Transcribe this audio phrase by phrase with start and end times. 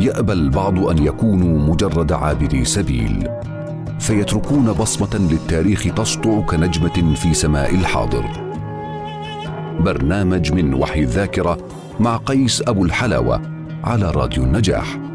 [0.00, 3.28] يأبى البعض أن يكونوا مجرد عابري سبيل
[4.00, 8.24] فيتركون بصمة للتاريخ تسطع كنجمة في سماء الحاضر.
[9.80, 11.58] برنامج من وحي الذاكرة
[12.00, 13.42] مع قيس أبو الحلاوة
[13.84, 15.11] على راديو النجاح.